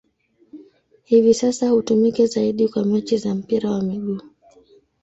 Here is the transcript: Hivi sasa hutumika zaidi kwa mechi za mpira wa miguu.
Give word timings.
Hivi 1.03 1.33
sasa 1.33 1.69
hutumika 1.69 2.25
zaidi 2.25 2.69
kwa 2.69 2.85
mechi 2.85 3.17
za 3.17 3.35
mpira 3.35 3.71
wa 3.71 3.81
miguu. 3.81 4.21